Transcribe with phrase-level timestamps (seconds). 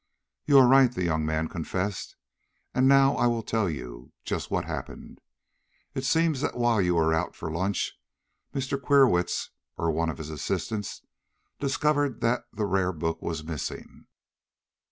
[0.47, 2.15] "You are right," the young man confessed,
[2.73, 5.21] "and now I will tell you just what happened.
[5.93, 7.93] It seems that while you were out for lunch
[8.51, 8.81] Mr.
[8.81, 11.03] Queerwitz, or one of his assistants,
[11.59, 14.07] discovered that the rare book was missing.